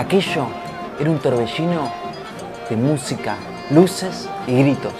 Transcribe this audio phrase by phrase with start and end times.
[0.00, 0.46] Aquello
[0.98, 1.92] era un torbellino
[2.70, 3.36] de música,
[3.68, 4.94] luces y gritos.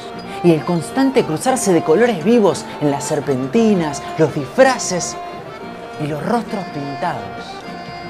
[0.45, 5.17] Y el constante cruzarse de colores vivos en las serpentinas, los disfraces
[6.04, 7.47] y los rostros pintados.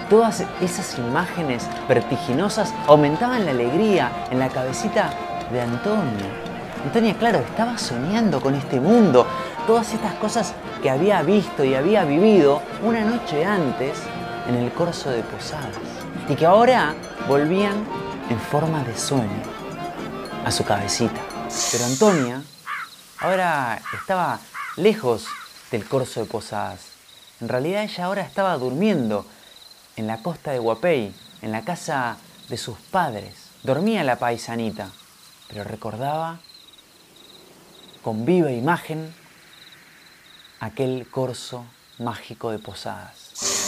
[0.09, 5.11] Todas esas imágenes vertiginosas aumentaban la alegría en la cabecita
[5.53, 6.27] de Antonia.
[6.85, 9.29] Antonia, claro, estaba soñando con este mundo,
[9.65, 14.03] todas estas cosas que había visto y había vivido una noche antes
[14.49, 15.77] en el corso de Posadas
[16.29, 16.95] y que ahora
[17.29, 17.85] volvían
[18.29, 19.43] en forma de sueño
[20.45, 21.21] a su cabecita.
[21.73, 22.43] Pero Antonia
[23.19, 24.41] ahora estaba
[24.77, 25.27] lejos
[25.71, 26.81] del corso de Posadas.
[27.41, 29.27] En realidad ella ahora estaba durmiendo
[29.97, 32.17] en la costa de Guapey, en la casa
[32.49, 33.51] de sus padres.
[33.63, 34.91] Dormía la paisanita,
[35.49, 36.41] pero recordaba
[38.03, 39.15] con viva imagen
[40.61, 41.65] aquel corso
[41.99, 43.60] mágico de Posadas.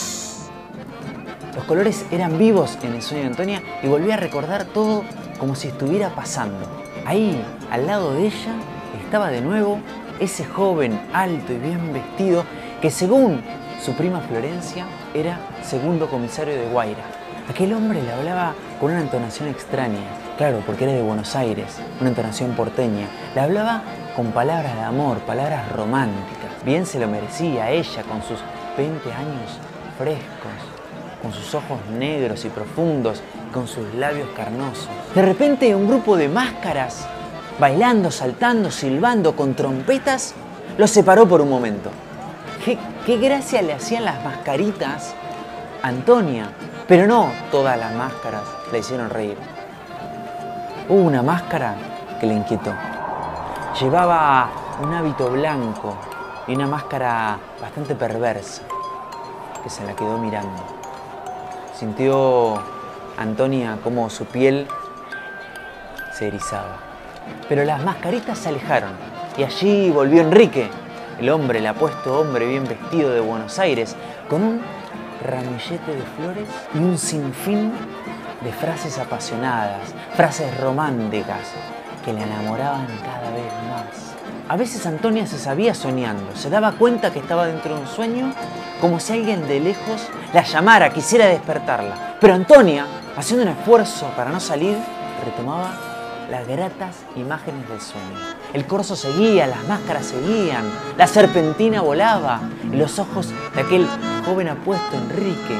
[1.55, 5.03] Los colores eran vivos en el sueño de Antonia y volvía a recordar todo
[5.37, 6.65] como si estuviera pasando.
[7.05, 8.55] Ahí, al lado de ella,
[9.03, 9.79] estaba de nuevo
[10.19, 12.43] ese joven alto y bien vestido
[12.81, 13.41] que según
[13.83, 17.03] su prima Florencia era segundo comisario de Guaira.
[17.49, 19.99] Aquel hombre le hablaba con una entonación extraña,
[20.37, 23.07] claro, porque era de Buenos Aires, una entonación porteña.
[23.35, 23.83] Le hablaba
[24.15, 26.51] con palabras de amor, palabras románticas.
[26.65, 28.39] Bien se lo merecía ella con sus
[28.77, 29.59] 20 años
[29.97, 30.72] frescos,
[31.23, 34.89] con sus ojos negros y profundos, con sus labios carnosos.
[35.15, 37.07] De repente un grupo de máscaras,
[37.59, 40.35] bailando, saltando, silbando con trompetas,
[40.77, 41.89] los separó por un momento.
[43.05, 45.15] Qué, gracia le hacían las mascaritas
[45.81, 46.49] a Antonia,
[46.87, 49.37] pero no todas las máscaras le hicieron reír.
[50.89, 51.75] Hubo una máscara
[52.19, 52.73] que le inquietó.
[53.79, 54.49] Llevaba
[54.81, 55.95] un hábito blanco
[56.47, 58.63] y una máscara bastante perversa
[59.63, 60.82] que se la quedó mirando.
[61.83, 62.63] Sintió
[63.17, 64.69] Antonia como su piel
[66.13, 66.77] se erizaba.
[67.49, 68.91] Pero las mascaritas se alejaron
[69.35, 70.69] y allí volvió Enrique,
[71.19, 73.97] el hombre, el apuesto hombre bien vestido de Buenos Aires,
[74.29, 74.61] con un
[75.27, 77.73] ramillete de flores y un sinfín
[78.39, 81.49] de frases apasionadas, frases románticas
[82.05, 84.12] que le enamoraban cada vez más.
[84.49, 88.33] A veces Antonia se sabía soñando, se daba cuenta que estaba dentro de un sueño,
[88.81, 92.17] como si alguien de lejos la llamara, quisiera despertarla.
[92.19, 94.75] Pero Antonia, haciendo un esfuerzo para no salir,
[95.23, 95.71] retomaba
[96.29, 98.19] las gratas imágenes del sueño.
[98.51, 100.65] El corso seguía, las máscaras seguían,
[100.97, 103.87] la serpentina volaba y los ojos de aquel
[104.25, 105.55] joven apuesto Enrique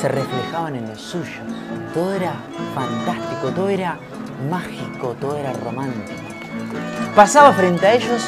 [0.00, 1.44] se reflejaban en los suyos.
[1.92, 2.32] Todo era
[2.74, 3.98] fantástico, todo era
[4.48, 6.29] mágico, todo era romántico.
[7.14, 8.22] Pasaba frente a ellos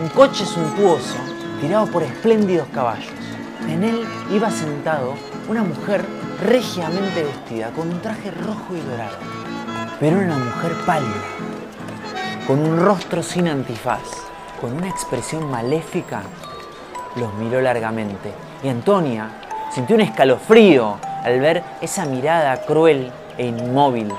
[0.00, 1.16] un coche suntuoso
[1.60, 3.12] tirado por espléndidos caballos.
[3.68, 5.14] En él iba sentado
[5.48, 6.02] una mujer
[6.42, 9.18] regiamente vestida con un traje rojo y dorado.
[10.00, 11.12] Pero era una mujer pálida,
[12.46, 14.08] con un rostro sin antifaz,
[14.62, 16.22] con una expresión maléfica.
[17.16, 19.28] Los miró largamente y Antonia
[19.74, 24.10] sintió un escalofrío al ver esa mirada cruel e inmóvil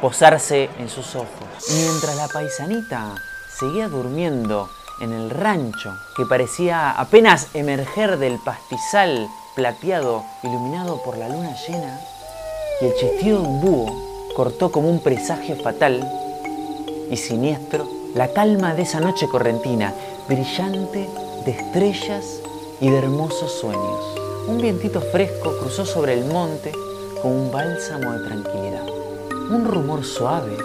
[0.00, 1.28] posarse en sus ojos.
[1.70, 3.14] Mientras la paisanita
[3.58, 4.68] seguía durmiendo
[5.00, 12.00] en el rancho que parecía apenas emerger del pastizal plateado iluminado por la luna llena,
[12.80, 16.08] y el chasquido de un búho cortó como un presagio fatal
[17.10, 19.94] y siniestro la calma de esa noche correntina,
[20.28, 21.08] brillante
[21.44, 22.40] de estrellas
[22.80, 24.00] y de hermosos sueños.
[24.46, 26.72] Un vientito fresco cruzó sobre el monte
[27.22, 28.86] con un bálsamo de tranquilidad.
[29.50, 30.56] Un rumor suave,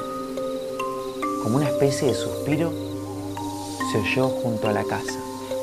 [1.46, 2.74] como una especie de suspiro,
[3.92, 5.14] se oyó junto a la casa,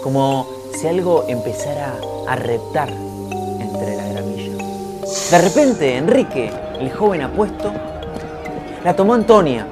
[0.00, 1.96] como si algo empezara
[2.28, 2.88] a reptar
[3.58, 4.64] entre la gramilla.
[5.28, 7.72] De repente, Enrique, el joven apuesto,
[8.84, 9.66] la tomó Antonia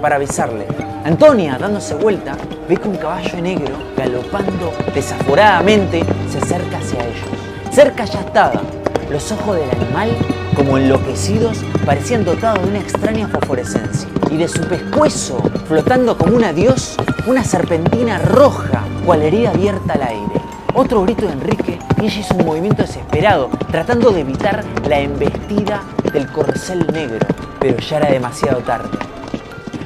[0.00, 0.66] para avisarle.
[1.04, 7.28] Antonia, dándose vuelta, ve que un caballo negro, galopando desaforadamente, se acerca hacia ellos.
[7.70, 8.62] Cerca ya estaba.
[9.10, 10.16] Los ojos del animal,
[10.54, 14.08] como enloquecidos, parecían dotados de una extraña fosforescencia.
[14.30, 20.02] Y de su pescuezo, flotando como un adiós, una serpentina roja, cual herida abierta al
[20.02, 20.40] aire.
[20.74, 25.82] Otro grito de Enrique y ella hizo un movimiento desesperado, tratando de evitar la embestida
[26.12, 27.26] del corcel negro,
[27.58, 28.88] pero ya era demasiado tarde.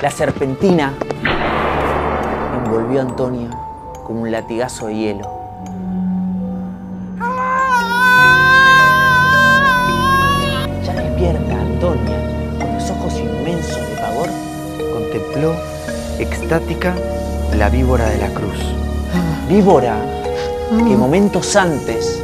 [0.02, 0.92] La serpentina
[2.64, 3.48] envolvió a Antonia
[4.04, 5.43] como un latigazo de hielo.
[15.34, 15.54] Contempló
[16.18, 16.94] extática
[17.56, 18.58] la víbora de la cruz.
[19.48, 19.96] Víbora
[20.70, 22.20] que momentos antes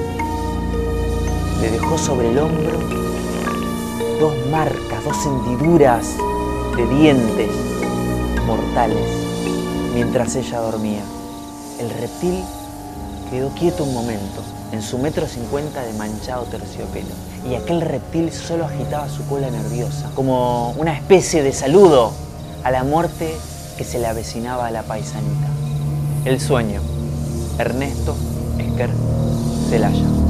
[1.60, 2.78] le dejó sobre el hombro
[4.18, 6.06] dos marcas, dos hendiduras
[6.76, 7.50] de dientes
[8.46, 9.06] mortales
[9.94, 11.02] mientras ella dormía.
[11.78, 12.42] El reptil
[13.30, 14.42] quedó quieto un momento
[14.72, 17.08] en su metro cincuenta de manchado terciopelo
[17.48, 22.12] y aquel reptil solo agitaba su cola nerviosa como una especie de saludo
[22.64, 23.36] a la muerte
[23.76, 25.48] que se le avecinaba a la paisanita.
[26.24, 26.80] El sueño.
[27.58, 28.16] Ernesto
[28.58, 28.90] Esquer
[29.68, 30.29] Celaya.